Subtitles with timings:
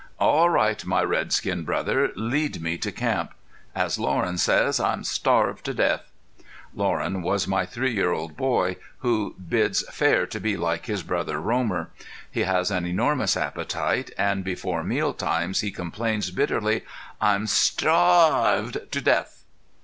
[0.19, 3.35] "All right, my redskin brother, lead me to camp.
[3.75, 6.09] As Loren says, I'm starved to death."
[6.73, 11.39] Loren is my three year old boy, who bids fair to be like his brother
[11.39, 11.91] Romer.
[12.31, 16.81] He has an enormous appetite and before meal times he complains bitterly:
[17.21, 19.43] "I'm starv ved to death!"